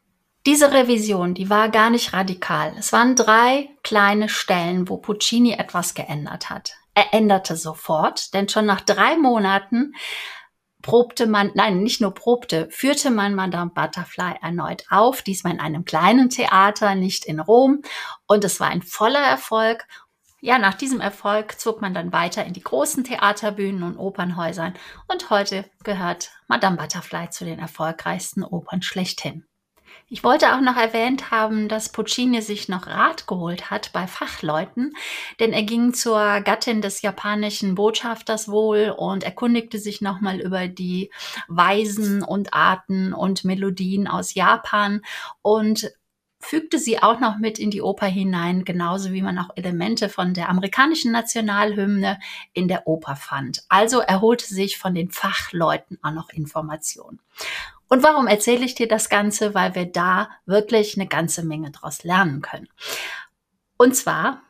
Diese 0.48 0.72
Revision, 0.72 1.36
die 1.36 1.50
war 1.50 1.70
gar 1.70 1.92
nicht 1.92 2.14
radikal. 2.14 2.74
Es 2.78 2.92
waren 2.92 3.16
drei 3.16 3.70
kleine 3.84 4.30
Stellen, 4.30 4.90
wo 4.90 4.98
Puccini 4.98 5.54
etwas 5.54 5.94
geändert 5.94 6.50
hat. 6.50 6.74
Er 6.96 7.14
änderte 7.14 7.56
sofort, 7.56 8.34
denn 8.34 8.50
schon 8.50 8.66
nach 8.66 8.82
drei 8.82 9.18
Monaten 9.18 9.94
probte 10.86 11.26
man, 11.26 11.50
nein, 11.56 11.82
nicht 11.82 12.00
nur 12.00 12.14
probte, 12.14 12.68
führte 12.70 13.10
man 13.10 13.34
Madame 13.34 13.72
Butterfly 13.74 14.36
erneut 14.44 14.84
auf, 14.92 15.24
diesmal 15.24 15.54
in 15.54 15.60
einem 15.60 15.84
kleinen 15.84 16.30
Theater, 16.30 16.94
nicht 16.94 17.26
in 17.26 17.40
Rom. 17.40 17.82
Und 18.28 18.44
es 18.44 18.60
war 18.60 18.68
ein 18.68 18.84
voller 18.84 19.26
Erfolg. 19.26 19.88
Ja, 20.42 20.60
nach 20.60 20.76
diesem 20.76 21.02
Erfolg 21.02 21.60
zog 21.60 21.82
man 21.82 21.96
dann 21.96 22.14
weiter 22.14 22.46
in 22.46 22.54
die 22.54 22.62
großen 22.62 23.04
Theaterbühnen 23.04 23.82
und 23.82 23.98
Opernhäusern. 23.98 24.76
Und 25.08 25.32
heute 25.32 25.66
gehört 25.84 26.30
Madame 26.48 26.78
Butterfly 26.78 27.32
zu 27.32 27.46
den 27.46 27.58
erfolgreichsten 27.58 28.44
Opern 28.44 28.84
schlechthin. 28.84 29.44
Ich 30.08 30.24
wollte 30.24 30.54
auch 30.54 30.62
noch 30.62 30.78
erwähnt 30.78 31.32
haben, 31.32 31.68
dass 31.68 31.90
Puccini 31.90 32.42
sich 32.42 32.70
noch 32.70 32.86
Rat 32.86 33.26
geholt 33.26 33.72
hat 33.72 33.92
bei 33.92 34.06
Fachleuten, 34.06 34.96
denn 35.40 35.52
er 35.52 35.64
ging 35.64 35.94
zur 35.94 36.42
Gattin 36.42 36.82
des 36.82 37.02
japanischen 37.02 37.74
Botschafters 37.76 38.48
wohl 38.48 38.94
und 38.96 39.24
erkundigte 39.24 39.80
sich 39.80 40.02
nochmal 40.02 40.40
über 40.40 40.68
die 40.68 41.10
Weisen 41.48 42.24
und 42.24 42.54
Arten 42.54 43.14
und 43.14 43.46
Melodien 43.46 44.08
aus 44.08 44.36
Japan 44.36 45.02
und 45.42 45.92
fügte 46.46 46.78
sie 46.78 47.02
auch 47.02 47.20
noch 47.20 47.38
mit 47.38 47.58
in 47.58 47.72
die 47.72 47.82
Oper 47.82 48.06
hinein, 48.06 48.66
genauso 48.66 49.12
wie 49.12 49.24
man 49.24 49.40
auch 49.40 49.50
Elemente 49.56 50.10
von 50.10 50.36
der 50.36 50.50
amerikanischen 50.50 51.12
Nationalhymne 51.12 52.20
in 52.54 52.68
der 52.68 52.88
Oper 52.88 53.16
fand. 53.16 53.64
Also 53.70 54.00
er 54.00 54.22
holte 54.22 54.46
sich 54.46 54.78
von 54.78 54.94
den 54.94 55.10
Fachleuten 55.10 55.98
auch 56.04 56.12
noch 56.12 56.30
Informationen. 56.30 57.20
Und 57.88 58.04
warum 58.04 58.28
erzähle 58.28 58.66
ich 58.66 58.76
dir 58.76 58.88
das 58.88 59.10
Ganze? 59.10 59.54
Weil 59.54 59.76
wir 59.76 59.86
da 59.86 60.30
wirklich 60.46 60.98
eine 60.98 61.08
ganze 61.08 61.44
Menge 61.44 61.72
draus 61.72 62.04
lernen 62.04 62.42
können. 62.42 62.68
Und 63.78 63.96
zwar, 63.96 64.42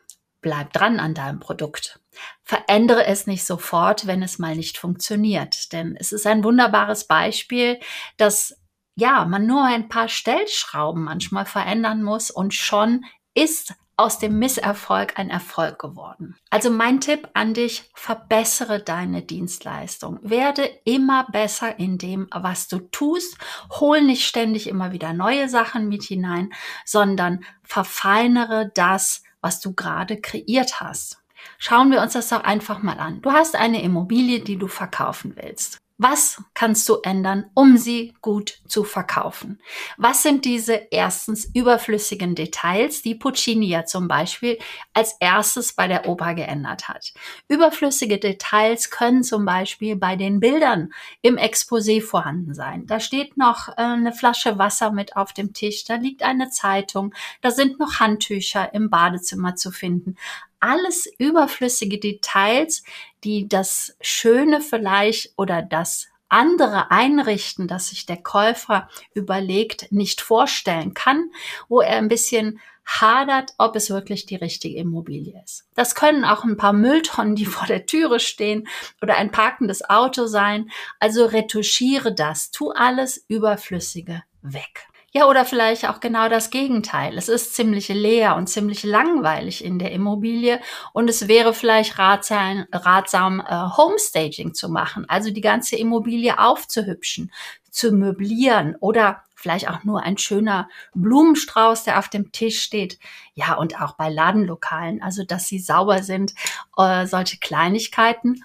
bleib 0.42 0.74
dran 0.74 1.00
an 1.00 1.14
deinem 1.14 1.40
Produkt. 1.40 2.00
Verändere 2.44 3.06
es 3.06 3.28
nicht 3.28 3.46
sofort, 3.46 4.08
wenn 4.08 4.24
es 4.24 4.40
mal 4.40 4.56
nicht 4.56 4.78
funktioniert. 4.78 5.74
Denn 5.74 5.98
es 6.00 6.12
ist 6.12 6.28
ein 6.28 6.44
wunderbares 6.44 7.08
Beispiel, 7.08 7.80
dass 8.18 8.56
ja, 8.96 9.26
man 9.26 9.46
nur 9.46 9.64
ein 9.64 9.90
paar 9.90 10.08
Stellschrauben 10.08 11.04
manchmal 11.04 11.46
verändern 11.46 12.02
muss 12.02 12.32
und 12.32 12.54
schon 12.54 13.04
ist 13.34 13.74
aus 13.98 14.20
dem 14.20 14.40
Misserfolg 14.40 15.18
ein 15.18 15.30
Erfolg 15.30 15.80
geworden. 15.80 16.36
Also 16.50 16.70
mein 16.70 17.00
Tipp 17.00 17.30
an 17.34 17.54
dich, 17.54 17.90
verbessere 17.94 18.82
deine 18.82 19.22
Dienstleistung. 19.22 20.20
Werde 20.22 20.70
immer 20.84 21.26
besser 21.32 21.80
in 21.80 21.98
dem, 21.98 22.28
was 22.32 22.68
du 22.68 22.80
tust. 22.80 23.38
Hol 23.80 24.02
nicht 24.02 24.26
ständig 24.26 24.68
immer 24.68 24.92
wieder 24.92 25.14
neue 25.14 25.48
Sachen 25.48 25.88
mit 25.88 26.04
hinein, 26.04 26.52
sondern 26.86 27.44
verfeinere 27.64 28.72
das, 28.74 29.24
was 29.42 29.62
du 29.62 29.74
gerade 29.74 30.20
kreiert 30.20 30.82
hast. 30.82 31.22
Schauen 31.58 31.92
wir 31.92 32.02
uns 32.02 32.14
das 32.14 32.30
doch 32.30 32.44
einfach 32.44 32.82
mal 32.82 33.00
an. 33.00 33.22
Du 33.22 33.32
hast 33.32 33.56
eine 33.56 33.82
Immobilie, 33.82 34.40
die 34.40 34.58
du 34.58 34.68
verkaufen 34.68 35.36
willst. 35.36 35.78
Was 35.98 36.44
kannst 36.54 36.90
du 36.90 36.98
ändern, 37.04 37.46
um 37.54 37.78
sie 37.78 38.16
gut 38.20 38.60
zu 38.68 38.84
verkaufen? 38.84 39.62
Was 39.96 40.24
sind 40.24 40.44
diese 40.44 40.74
erstens 40.92 41.50
überflüssigen 41.54 42.36
Details, 42.36 43.02
die 43.02 43.16
Puccini 43.16 43.68
ja 43.68 43.86
zum 43.86 44.10
Beispiel 44.10 44.58
als 44.94 45.16
erstes 45.22 45.72
bei 45.72 45.88
der 45.88 46.06
Oper 46.10 46.34
geändert 46.34 46.90
hat? 46.90 47.14
Überflüssige 47.48 48.18
Details 48.18 48.90
können 48.90 49.24
zum 49.24 49.46
Beispiel 49.46 49.96
bei 49.96 50.18
den 50.18 50.42
Bildern 50.42 50.92
im 51.22 51.38
Exposé 51.38 52.02
vorhanden 52.02 52.54
sein. 52.54 52.86
Da 52.88 53.00
steht 53.00 53.38
noch 53.38 53.70
äh, 53.70 53.74
eine 53.78 54.12
Flasche 54.12 54.58
Wasser 54.58 54.92
mit 54.92 55.16
auf 55.16 55.32
dem 55.32 55.54
Tisch, 55.54 55.86
da 55.86 55.96
liegt 55.96 56.24
eine 56.24 56.50
Zeitung, 56.50 57.14
da 57.40 57.52
sind 57.52 57.80
noch 57.80 58.02
Handtücher 58.02 58.74
im 58.74 58.90
Badezimmer 58.90 59.56
zu 59.56 59.72
finden 59.72 60.18
alles 60.60 61.08
überflüssige 61.18 62.00
Details, 62.00 62.84
die 63.24 63.48
das 63.48 63.96
Schöne 64.02 64.62
vielleicht 64.62 65.34
oder 65.38 65.62
das 65.62 66.08
andere 66.28 66.92
Einrichten, 66.92 67.68
das 67.68 67.88
sich 67.88 68.06
der 68.06 68.18
Käufer 68.18 68.90
überlegt, 69.14 69.92
nicht 69.92 70.22
vorstellen 70.22 70.94
kann, 70.94 71.32
wo 71.70 71.82
er 71.82 71.98
ein 71.98 72.08
bisschen 72.08 72.60
hadert, 72.86 73.54
ob 73.58 73.76
es 73.76 73.90
wirklich 73.90 74.26
die 74.26 74.36
richtige 74.36 74.78
Immobilie 74.78 75.42
ist. 75.44 75.68
Das 75.76 75.96
können 75.96 76.24
auch 76.24 76.44
ein 76.44 76.58
paar 76.58 76.74
Mülltonnen, 76.74 77.36
die 77.36 77.46
vor 77.46 77.68
der 77.68 77.86
Türe 77.86 78.20
stehen 78.20 78.68
oder 79.02 79.18
ein 79.18 79.32
parkendes 79.32 79.90
Auto 79.90 80.28
sein. 80.28 80.70
Also 81.00 81.26
retuschiere 81.26 82.14
das, 82.14 82.52
tu 82.52 82.72
alles 82.72 83.26
Überflüssige 83.28 84.24
weg. 84.42 84.88
Ja, 85.18 85.28
oder 85.30 85.46
vielleicht 85.46 85.88
auch 85.88 86.02
genau 86.02 86.28
das 86.28 86.50
Gegenteil. 86.50 87.18
Es 87.18 87.30
ist 87.30 87.56
ziemlich 87.56 87.88
leer 87.88 88.36
und 88.36 88.48
ziemlich 88.48 88.84
langweilig 88.84 89.64
in 89.64 89.80
der 89.80 89.94
Immobilie 89.94 90.60
und 90.92 91.10
es 91.10 91.30
wäre 91.30 91.54
vielleicht 91.54 91.98
ratsam, 91.98 92.66
ratsam 92.70 93.40
äh, 93.40 93.78
Homestaging 93.78 94.54
zu 94.54 94.68
machen, 94.68 95.06
also 95.08 95.32
die 95.32 95.40
ganze 95.40 95.78
Immobilie 95.78 96.38
aufzuhübschen, 96.38 97.32
zu 97.72 97.94
möblieren 97.94 98.76
oder 98.82 99.22
vielleicht 99.36 99.70
auch 99.70 99.86
nur 99.86 100.04
ein 100.04 100.18
schöner 100.18 100.68
Blumenstrauß, 100.96 101.86
der 101.86 102.00
auf 102.00 102.10
dem 102.10 102.34
Tisch 102.34 102.62
steht. 102.62 103.00
Ja, 103.36 103.54
und 103.54 103.80
auch 103.82 103.94
bei 103.96 104.10
Ladenlokalen, 104.10 105.02
also 105.02 105.24
dass 105.24 105.48
sie 105.48 105.60
sauber 105.60 106.04
sind, 106.04 106.34
äh, 106.76 107.08
solche 107.08 107.38
Kleinigkeiten 107.38 108.44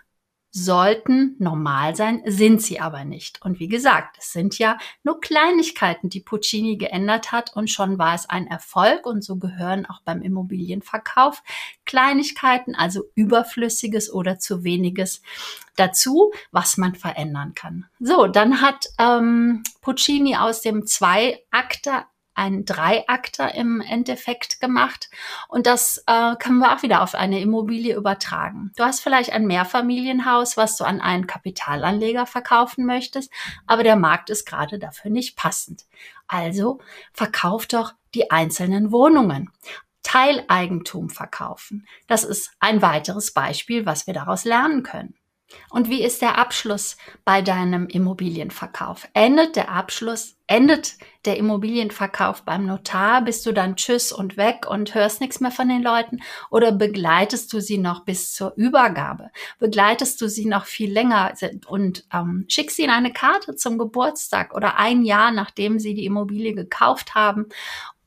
sollten 0.52 1.36
normal 1.38 1.94
sein, 1.94 2.22
sind 2.26 2.60
sie 2.60 2.80
aber 2.80 3.04
nicht. 3.04 3.40
Und 3.42 3.60
wie 3.60 3.68
gesagt, 3.68 4.16
es 4.18 4.32
sind 4.32 4.58
ja 4.58 4.78
nur 5.04 5.20
Kleinigkeiten, 5.20 6.08
die 6.08 6.20
Puccini 6.20 6.76
geändert 6.76 7.30
hat 7.30 7.54
und 7.54 7.70
schon 7.70 7.98
war 7.98 8.14
es 8.14 8.28
ein 8.28 8.48
Erfolg 8.48 9.06
und 9.06 9.22
so 9.22 9.36
gehören 9.36 9.86
auch 9.86 10.02
beim 10.02 10.22
Immobilienverkauf 10.22 11.42
Kleinigkeiten, 11.84 12.74
also 12.74 13.04
überflüssiges 13.14 14.12
oder 14.12 14.38
zu 14.38 14.64
weniges 14.64 15.22
dazu, 15.76 16.32
was 16.50 16.76
man 16.76 16.94
verändern 16.94 17.54
kann. 17.54 17.86
So, 18.00 18.26
dann 18.26 18.60
hat 18.60 18.86
ähm, 18.98 19.62
Puccini 19.80 20.36
aus 20.36 20.62
dem 20.62 20.86
Zwei-Akter 20.86 22.06
ein 22.40 22.64
Dreiakter 22.64 23.54
im 23.54 23.82
Endeffekt 23.82 24.60
gemacht. 24.60 25.10
Und 25.48 25.66
das 25.66 26.02
äh, 26.06 26.36
können 26.36 26.58
wir 26.58 26.74
auch 26.74 26.82
wieder 26.82 27.02
auf 27.02 27.14
eine 27.14 27.38
Immobilie 27.38 27.94
übertragen. 27.94 28.72
Du 28.76 28.82
hast 28.82 29.00
vielleicht 29.00 29.30
ein 29.30 29.46
Mehrfamilienhaus, 29.46 30.56
was 30.56 30.78
du 30.78 30.84
an 30.84 31.02
einen 31.02 31.26
Kapitalanleger 31.26 32.24
verkaufen 32.24 32.86
möchtest, 32.86 33.30
aber 33.66 33.82
der 33.82 33.96
Markt 33.96 34.30
ist 34.30 34.46
gerade 34.46 34.78
dafür 34.78 35.10
nicht 35.10 35.36
passend. 35.36 35.84
Also 36.28 36.80
verkauf 37.12 37.66
doch 37.66 37.92
die 38.14 38.30
einzelnen 38.30 38.90
Wohnungen. 38.90 39.50
Teileigentum 40.02 41.10
verkaufen. 41.10 41.86
Das 42.06 42.24
ist 42.24 42.52
ein 42.58 42.80
weiteres 42.80 43.32
Beispiel, 43.32 43.84
was 43.84 44.06
wir 44.06 44.14
daraus 44.14 44.46
lernen 44.46 44.82
können. 44.82 45.14
Und 45.70 45.88
wie 45.88 46.02
ist 46.02 46.22
der 46.22 46.38
Abschluss 46.38 46.96
bei 47.24 47.42
deinem 47.42 47.86
Immobilienverkauf? 47.86 49.08
Endet 49.14 49.56
der 49.56 49.70
Abschluss, 49.70 50.36
endet 50.46 50.96
der 51.24 51.36
Immobilienverkauf 51.36 52.42
beim 52.42 52.66
Notar? 52.66 53.22
Bist 53.22 53.46
du 53.46 53.52
dann 53.52 53.76
tschüss 53.76 54.12
und 54.12 54.36
weg 54.36 54.66
und 54.68 54.94
hörst 54.94 55.20
nichts 55.20 55.40
mehr 55.40 55.50
von 55.50 55.68
den 55.68 55.82
Leuten? 55.82 56.20
Oder 56.50 56.72
begleitest 56.72 57.52
du 57.52 57.60
sie 57.60 57.78
noch 57.78 58.04
bis 58.04 58.34
zur 58.34 58.54
Übergabe? 58.56 59.30
Begleitest 59.58 60.20
du 60.20 60.28
sie 60.28 60.46
noch 60.46 60.66
viel 60.66 60.92
länger 60.92 61.32
und 61.66 62.04
ähm, 62.12 62.46
schickst 62.48 62.78
ihnen 62.78 62.90
eine 62.90 63.12
Karte 63.12 63.54
zum 63.54 63.78
Geburtstag 63.78 64.54
oder 64.54 64.76
ein 64.76 65.04
Jahr, 65.04 65.30
nachdem 65.30 65.78
sie 65.78 65.94
die 65.94 66.04
Immobilie 66.04 66.54
gekauft 66.54 67.14
haben 67.14 67.46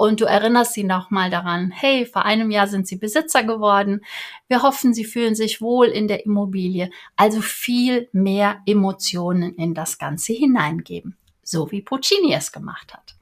und 0.04 0.20
du 0.20 0.26
erinnerst 0.26 0.74
sie 0.74 0.84
nochmal 0.84 1.30
daran, 1.30 1.72
hey, 1.72 2.06
vor 2.06 2.26
einem 2.26 2.52
Jahr 2.52 2.68
sind 2.68 2.86
sie 2.86 2.98
Besitzer 2.98 3.44
geworden. 3.44 4.02
Wir 4.50 4.62
hoffen, 4.62 4.94
sie 4.94 5.06
fühlen 5.06 5.34
sich 5.34 5.62
wohl 5.62 5.86
in 5.86 6.10
der 6.10 6.26
Immobilie. 6.26 6.90
Also 7.16 7.40
viel 7.40 8.10
mehr 8.12 8.58
Emotionen 8.66 9.56
in 9.56 9.74
das 9.74 10.00
Ganze 10.00 10.34
hineingeben. 10.34 11.16
So 11.42 11.72
wie 11.72 11.82
Puccini 11.82 12.34
es 12.34 12.52
gemacht 12.52 12.94
hat. 12.94 13.16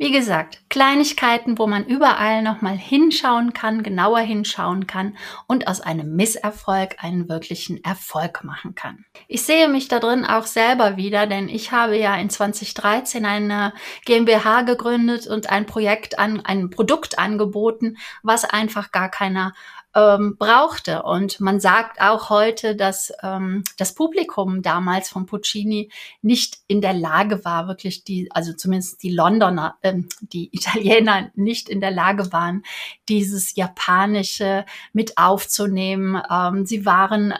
Wie 0.00 0.12
gesagt, 0.12 0.60
Kleinigkeiten, 0.70 1.58
wo 1.58 1.66
man 1.66 1.84
überall 1.84 2.40
nochmal 2.40 2.76
hinschauen 2.76 3.52
kann, 3.52 3.82
genauer 3.82 4.20
hinschauen 4.20 4.86
kann 4.86 5.16
und 5.48 5.66
aus 5.66 5.80
einem 5.80 6.14
Misserfolg 6.14 6.94
einen 7.02 7.28
wirklichen 7.28 7.82
Erfolg 7.82 8.44
machen 8.44 8.76
kann. 8.76 9.04
Ich 9.26 9.42
sehe 9.42 9.66
mich 9.66 9.88
da 9.88 9.98
drin 9.98 10.24
auch 10.24 10.46
selber 10.46 10.96
wieder, 10.96 11.26
denn 11.26 11.48
ich 11.48 11.72
habe 11.72 11.98
ja 11.98 12.14
in 12.14 12.30
2013 12.30 13.26
eine 13.26 13.72
GmbH 14.04 14.62
gegründet 14.62 15.26
und 15.26 15.50
ein 15.50 15.66
Projekt 15.66 16.16
an, 16.20 16.42
ein 16.44 16.70
Produkt 16.70 17.18
angeboten, 17.18 17.96
was 18.22 18.44
einfach 18.44 18.92
gar 18.92 19.10
keiner 19.10 19.52
ähm, 19.94 20.36
brauchte. 20.38 21.02
Und 21.02 21.40
man 21.40 21.60
sagt 21.60 22.00
auch 22.00 22.28
heute, 22.28 22.76
dass 22.76 23.12
ähm, 23.22 23.64
das 23.78 23.94
Publikum 23.94 24.62
damals 24.62 25.08
von 25.08 25.26
Puccini 25.26 25.90
nicht 26.20 26.58
in 26.66 26.80
der 26.80 26.92
Lage 26.92 27.44
war, 27.44 27.68
wirklich 27.68 28.04
die, 28.04 28.28
also 28.32 28.52
zumindest 28.52 29.02
die 29.02 29.10
Londoner, 29.10 29.76
ähm, 29.82 30.08
die 30.20 30.50
Italiener 30.52 31.30
nicht 31.34 31.68
in 31.68 31.80
der 31.80 31.90
Lage 31.90 32.32
waren, 32.32 32.64
dieses 33.08 33.56
Japanische 33.56 34.66
mit 34.92 35.16
aufzunehmen. 35.16 36.20
Ähm, 36.30 36.66
sie 36.66 36.84
waren 36.84 37.34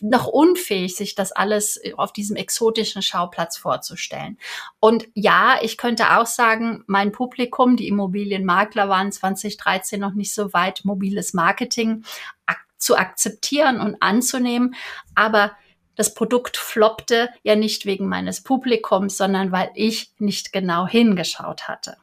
noch 0.00 0.26
unfähig, 0.26 0.96
sich 0.96 1.14
das 1.14 1.32
alles 1.32 1.80
auf 1.96 2.12
diesem 2.12 2.36
exotischen 2.36 3.02
Schauplatz 3.02 3.58
vorzustellen. 3.58 4.38
Und 4.80 5.06
ja, 5.14 5.58
ich 5.60 5.76
könnte 5.76 6.16
auch 6.18 6.26
sagen, 6.26 6.82
mein 6.86 7.12
Publikum, 7.12 7.76
die 7.76 7.88
Immobilienmakler 7.88 8.88
waren 8.88 9.12
2013 9.12 10.00
noch 10.00 10.14
nicht 10.14 10.32
so 10.32 10.52
weit, 10.54 10.84
mobiles 10.84 11.34
Marketing 11.34 11.73
ak 12.46 12.64
zu 12.78 12.96
akzeptieren 12.96 13.80
und 13.80 13.96
anzunehmen. 14.00 14.74
Aber 15.14 15.52
das 15.96 16.14
Produkt 16.14 16.56
floppte 16.56 17.30
ja 17.42 17.56
nicht 17.56 17.86
wegen 17.86 18.08
meines 18.08 18.42
Publikums, 18.42 19.16
sondern 19.16 19.52
weil 19.52 19.70
ich 19.74 20.12
nicht 20.18 20.52
genau 20.52 20.86
hingeschaut 20.86 21.68
hatte. 21.68 21.96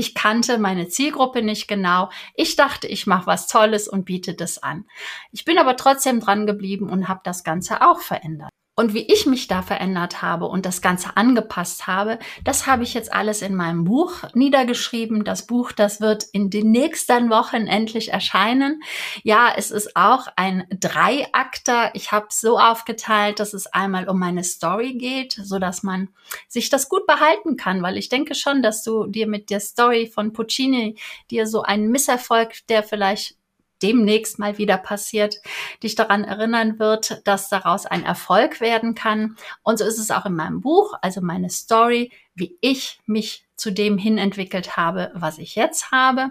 Ich 0.00 0.14
kannte 0.14 0.58
meine 0.58 0.88
Zielgruppe 0.88 1.42
nicht 1.42 1.66
genau. 1.66 2.08
Ich 2.34 2.54
dachte, 2.54 2.86
ich 2.86 3.06
mache 3.06 3.26
was 3.26 3.48
Tolles 3.48 3.88
und 3.88 4.04
biete 4.04 4.34
das 4.34 4.62
an. 4.62 4.86
Ich 5.32 5.44
bin 5.44 5.58
aber 5.58 5.76
trotzdem 5.76 6.20
dran 6.20 6.46
geblieben 6.46 6.88
und 6.88 7.08
habe 7.08 7.20
das 7.24 7.42
Ganze 7.42 7.82
auch 7.82 8.00
verändert. 8.00 8.50
Und 8.78 8.94
wie 8.94 9.12
ich 9.12 9.26
mich 9.26 9.48
da 9.48 9.60
verändert 9.60 10.22
habe 10.22 10.44
und 10.44 10.64
das 10.64 10.80
Ganze 10.80 11.16
angepasst 11.16 11.88
habe, 11.88 12.20
das 12.44 12.68
habe 12.68 12.84
ich 12.84 12.94
jetzt 12.94 13.12
alles 13.12 13.42
in 13.42 13.56
meinem 13.56 13.82
Buch 13.82 14.22
niedergeschrieben. 14.34 15.24
Das 15.24 15.48
Buch, 15.48 15.72
das 15.72 16.00
wird 16.00 16.22
in 16.30 16.48
den 16.48 16.70
nächsten 16.70 17.28
Wochen 17.28 17.66
endlich 17.66 18.12
erscheinen. 18.12 18.80
Ja, 19.24 19.52
es 19.56 19.72
ist 19.72 19.96
auch 19.96 20.28
ein 20.36 20.64
Dreiakter. 20.70 21.90
Ich 21.94 22.12
habe 22.12 22.28
so 22.30 22.56
aufgeteilt, 22.56 23.40
dass 23.40 23.52
es 23.52 23.66
einmal 23.66 24.08
um 24.08 24.20
meine 24.20 24.44
Story 24.44 24.94
geht, 24.94 25.32
so 25.32 25.58
dass 25.58 25.82
man 25.82 26.10
sich 26.46 26.70
das 26.70 26.88
gut 26.88 27.04
behalten 27.04 27.56
kann, 27.56 27.82
weil 27.82 27.96
ich 27.96 28.08
denke 28.08 28.36
schon, 28.36 28.62
dass 28.62 28.84
du 28.84 29.08
dir 29.08 29.26
mit 29.26 29.50
der 29.50 29.58
Story 29.58 30.06
von 30.06 30.32
Puccini 30.32 30.96
dir 31.32 31.48
so 31.48 31.62
einen 31.62 31.88
Misserfolg, 31.88 32.64
der 32.68 32.84
vielleicht 32.84 33.38
demnächst 33.82 34.38
mal 34.38 34.58
wieder 34.58 34.78
passiert, 34.78 35.36
dich 35.82 35.94
daran 35.94 36.24
erinnern 36.24 36.78
wird, 36.78 37.22
dass 37.26 37.48
daraus 37.48 37.86
ein 37.86 38.04
Erfolg 38.04 38.60
werden 38.60 38.94
kann. 38.94 39.36
Und 39.62 39.78
so 39.78 39.84
ist 39.84 39.98
es 39.98 40.10
auch 40.10 40.26
in 40.26 40.34
meinem 40.34 40.60
Buch, 40.60 40.94
also 41.02 41.20
meine 41.20 41.50
Story, 41.50 42.12
wie 42.34 42.56
ich 42.60 43.00
mich 43.06 43.46
zu 43.56 43.72
dem 43.72 43.98
hin 43.98 44.18
entwickelt 44.18 44.76
habe, 44.76 45.10
was 45.14 45.38
ich 45.38 45.54
jetzt 45.54 45.90
habe. 45.90 46.30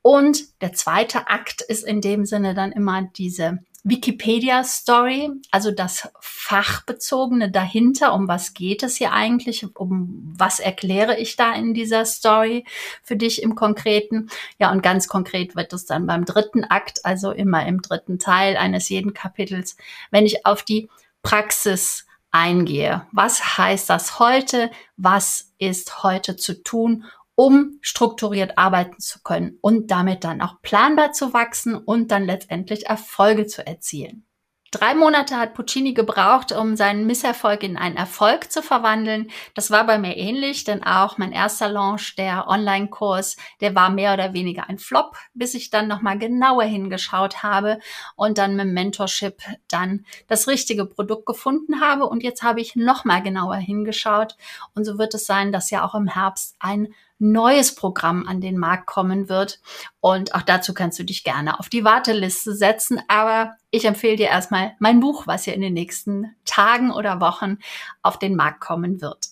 Und 0.00 0.60
der 0.60 0.72
zweite 0.72 1.28
Akt 1.28 1.62
ist 1.62 1.84
in 1.84 2.00
dem 2.00 2.24
Sinne 2.24 2.54
dann 2.54 2.72
immer 2.72 3.02
diese 3.16 3.58
Wikipedia-Story, 3.84 5.30
also 5.50 5.72
das 5.72 6.08
Fachbezogene 6.20 7.50
dahinter, 7.50 8.14
um 8.14 8.28
was 8.28 8.54
geht 8.54 8.84
es 8.84 8.96
hier 8.96 9.12
eigentlich, 9.12 9.66
um 9.74 10.34
was 10.38 10.60
erkläre 10.60 11.18
ich 11.18 11.34
da 11.34 11.52
in 11.52 11.74
dieser 11.74 12.04
Story 12.04 12.64
für 13.02 13.16
dich 13.16 13.42
im 13.42 13.56
Konkreten. 13.56 14.28
Ja, 14.58 14.70
und 14.70 14.82
ganz 14.82 15.08
konkret 15.08 15.56
wird 15.56 15.72
es 15.72 15.84
dann 15.84 16.06
beim 16.06 16.24
dritten 16.24 16.64
Akt, 16.64 17.04
also 17.04 17.32
immer 17.32 17.66
im 17.66 17.82
dritten 17.82 18.20
Teil 18.20 18.56
eines 18.56 18.88
jeden 18.88 19.14
Kapitels, 19.14 19.76
wenn 20.12 20.26
ich 20.26 20.46
auf 20.46 20.62
die 20.62 20.88
Praxis 21.22 22.06
eingehe. 22.30 23.06
Was 23.12 23.58
heißt 23.58 23.90
das 23.90 24.18
heute? 24.20 24.70
Was 24.96 25.52
ist 25.58 26.02
heute 26.04 26.36
zu 26.36 26.62
tun? 26.62 27.04
Um 27.42 27.78
strukturiert 27.80 28.56
arbeiten 28.56 29.00
zu 29.00 29.20
können 29.20 29.58
und 29.62 29.90
damit 29.90 30.22
dann 30.22 30.40
auch 30.40 30.62
planbar 30.62 31.10
zu 31.10 31.34
wachsen 31.34 31.74
und 31.74 32.12
dann 32.12 32.24
letztendlich 32.24 32.86
Erfolge 32.86 33.46
zu 33.46 33.66
erzielen. 33.66 34.24
Drei 34.70 34.94
Monate 34.94 35.36
hat 35.36 35.52
Puccini 35.52 35.92
gebraucht, 35.92 36.52
um 36.52 36.76
seinen 36.76 37.04
Misserfolg 37.04 37.64
in 37.64 37.76
einen 37.76 37.96
Erfolg 37.96 38.52
zu 38.52 38.62
verwandeln. 38.62 39.28
Das 39.54 39.72
war 39.72 39.84
bei 39.84 39.98
mir 39.98 40.16
ähnlich, 40.16 40.62
denn 40.62 40.84
auch 40.84 41.18
mein 41.18 41.32
erster 41.32 41.68
Launch, 41.68 42.14
der 42.16 42.46
Online-Kurs, 42.46 43.36
der 43.60 43.74
war 43.74 43.90
mehr 43.90 44.14
oder 44.14 44.32
weniger 44.34 44.70
ein 44.70 44.78
Flop, 44.78 45.16
bis 45.34 45.54
ich 45.54 45.70
dann 45.70 45.88
nochmal 45.88 46.18
genauer 46.18 46.62
hingeschaut 46.62 47.42
habe 47.42 47.80
und 48.14 48.38
dann 48.38 48.54
mit 48.54 48.68
Mentorship 48.68 49.42
dann 49.68 50.06
das 50.28 50.46
richtige 50.46 50.86
Produkt 50.86 51.26
gefunden 51.26 51.80
habe. 51.80 52.06
Und 52.06 52.22
jetzt 52.22 52.44
habe 52.44 52.60
ich 52.60 52.76
nochmal 52.76 53.22
genauer 53.22 53.56
hingeschaut. 53.56 54.36
Und 54.76 54.84
so 54.84 54.96
wird 54.96 55.12
es 55.12 55.26
sein, 55.26 55.50
dass 55.50 55.70
ja 55.70 55.84
auch 55.84 55.96
im 55.96 56.06
Herbst 56.06 56.54
ein 56.60 56.94
neues 57.22 57.74
Programm 57.74 58.26
an 58.26 58.40
den 58.40 58.58
Markt 58.58 58.86
kommen 58.86 59.28
wird. 59.28 59.60
Und 60.00 60.34
auch 60.34 60.42
dazu 60.42 60.74
kannst 60.74 60.98
du 60.98 61.04
dich 61.04 61.24
gerne 61.24 61.58
auf 61.58 61.68
die 61.68 61.84
Warteliste 61.84 62.54
setzen. 62.54 63.00
Aber 63.08 63.54
ich 63.70 63.84
empfehle 63.84 64.16
dir 64.16 64.28
erstmal 64.28 64.72
mein 64.78 65.00
Buch, 65.00 65.26
was 65.26 65.46
ja 65.46 65.52
in 65.52 65.62
den 65.62 65.74
nächsten 65.74 66.34
Tagen 66.44 66.90
oder 66.90 67.20
Wochen 67.20 67.58
auf 68.02 68.18
den 68.18 68.36
Markt 68.36 68.60
kommen 68.60 69.00
wird. 69.00 69.26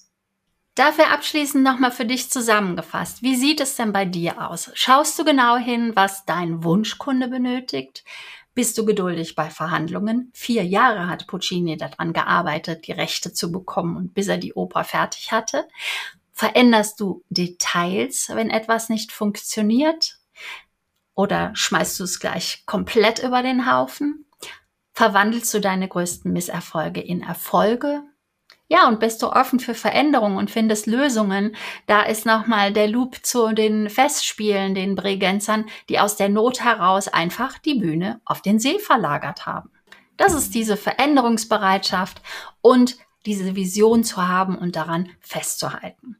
Dafür 0.76 1.12
abschließend 1.12 1.64
nochmal 1.64 1.90
für 1.90 2.06
dich 2.06 2.30
zusammengefasst. 2.30 3.22
Wie 3.22 3.34
sieht 3.34 3.60
es 3.60 3.74
denn 3.76 3.92
bei 3.92 4.04
dir 4.04 4.48
aus? 4.48 4.70
Schaust 4.74 5.18
du 5.18 5.24
genau 5.24 5.56
hin, 5.56 5.92
was 5.94 6.24
dein 6.24 6.64
Wunschkunde 6.64 7.28
benötigt? 7.28 8.04
Bist 8.54 8.78
du 8.78 8.84
geduldig 8.84 9.34
bei 9.34 9.48
Verhandlungen? 9.48 10.30
Vier 10.34 10.64
Jahre 10.64 11.08
hat 11.08 11.26
Puccini 11.26 11.76
daran 11.76 12.12
gearbeitet, 12.12 12.86
die 12.86 12.92
Rechte 12.92 13.32
zu 13.32 13.52
bekommen 13.52 13.96
und 13.96 14.14
bis 14.14 14.28
er 14.28 14.38
die 14.38 14.54
Oper 14.54 14.84
fertig 14.84 15.32
hatte. 15.32 15.68
Veränderst 16.40 16.98
du 17.00 17.22
Details, 17.28 18.30
wenn 18.32 18.48
etwas 18.48 18.88
nicht 18.88 19.12
funktioniert? 19.12 20.20
Oder 21.14 21.50
schmeißt 21.52 22.00
du 22.00 22.04
es 22.04 22.18
gleich 22.18 22.62
komplett 22.64 23.22
über 23.22 23.42
den 23.42 23.70
Haufen? 23.70 24.24
Verwandelst 24.94 25.52
du 25.52 25.60
deine 25.60 25.86
größten 25.86 26.32
Misserfolge 26.32 27.02
in 27.02 27.22
Erfolge? 27.22 28.04
Ja, 28.68 28.88
und 28.88 29.00
bist 29.00 29.20
du 29.20 29.26
offen 29.26 29.60
für 29.60 29.74
Veränderungen 29.74 30.38
und 30.38 30.50
findest 30.50 30.86
Lösungen? 30.86 31.56
Da 31.86 32.04
ist 32.04 32.24
nochmal 32.24 32.72
der 32.72 32.88
Loop 32.88 33.18
zu 33.22 33.52
den 33.52 33.90
Festspielen, 33.90 34.74
den 34.74 34.94
Bregenzern, 34.94 35.66
die 35.90 36.00
aus 36.00 36.16
der 36.16 36.30
Not 36.30 36.64
heraus 36.64 37.08
einfach 37.08 37.58
die 37.58 37.74
Bühne 37.74 38.22
auf 38.24 38.40
den 38.40 38.58
See 38.58 38.78
verlagert 38.78 39.44
haben. 39.44 39.70
Das 40.16 40.32
ist 40.32 40.54
diese 40.54 40.78
Veränderungsbereitschaft 40.78 42.22
und 42.62 42.96
diese 43.26 43.54
Vision 43.56 44.04
zu 44.04 44.28
haben 44.28 44.56
und 44.56 44.76
daran 44.76 45.10
festzuhalten. 45.20 46.16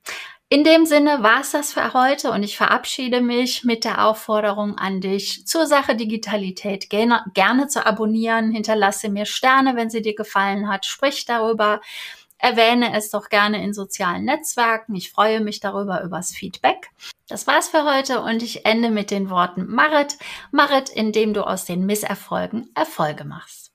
In 0.52 0.64
dem 0.64 0.84
Sinne 0.84 1.22
war 1.22 1.42
es 1.42 1.52
das 1.52 1.72
für 1.72 1.94
heute 1.94 2.32
und 2.32 2.42
ich 2.42 2.56
verabschiede 2.56 3.20
mich 3.20 3.62
mit 3.62 3.84
der 3.84 4.04
Aufforderung 4.04 4.76
an 4.78 5.00
dich, 5.00 5.46
zur 5.46 5.64
Sache 5.68 5.94
Digitalität 5.94 6.90
gerne, 6.90 7.24
gerne 7.34 7.68
zu 7.68 7.86
abonnieren. 7.86 8.50
Hinterlasse 8.50 9.10
mir 9.10 9.26
Sterne, 9.26 9.76
wenn 9.76 9.90
sie 9.90 10.02
dir 10.02 10.16
gefallen 10.16 10.68
hat. 10.68 10.86
Sprich 10.86 11.24
darüber. 11.24 11.80
Erwähne 12.36 12.96
es 12.96 13.10
doch 13.10 13.28
gerne 13.28 13.62
in 13.62 13.72
sozialen 13.72 14.24
Netzwerken. 14.24 14.96
Ich 14.96 15.12
freue 15.12 15.40
mich 15.40 15.60
darüber 15.60 16.02
übers 16.02 16.32
Feedback. 16.32 16.90
Das 17.28 17.46
war's 17.46 17.68
für 17.68 17.84
heute 17.84 18.20
und 18.22 18.42
ich 18.42 18.66
ende 18.66 18.90
mit 18.90 19.12
den 19.12 19.30
Worten 19.30 19.66
Marit. 19.68 20.16
Marit, 20.50 20.88
indem 20.88 21.32
du 21.32 21.46
aus 21.46 21.64
den 21.64 21.86
Misserfolgen 21.86 22.70
Erfolge 22.74 23.24
machst. 23.24 23.69